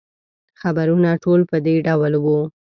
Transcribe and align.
خبرونه 0.61 1.09
ټول 1.23 1.39
په 1.49 1.57
دې 1.65 1.75
ډول 1.87 2.13
وو. 2.23 2.39